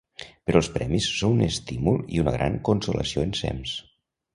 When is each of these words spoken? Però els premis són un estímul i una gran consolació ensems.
Però 0.49 0.61
els 0.63 0.69
premis 0.77 1.09
són 1.19 1.37
un 1.37 1.45
estímul 1.49 2.03
i 2.17 2.25
una 2.25 2.37
gran 2.41 2.59
consolació 2.73 3.31
ensems. 3.31 3.81